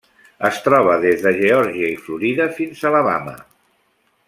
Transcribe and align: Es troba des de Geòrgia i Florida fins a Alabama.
Es 0.47 0.55
troba 0.67 0.95
des 1.03 1.21
de 1.25 1.33
Geòrgia 1.41 1.91
i 1.97 2.01
Florida 2.07 2.49
fins 2.57 2.81
a 2.87 2.91
Alabama. 2.93 3.37